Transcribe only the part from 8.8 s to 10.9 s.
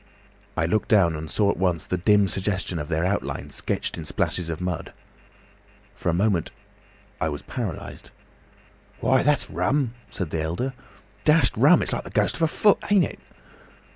"'Why, that's rum,' said the elder.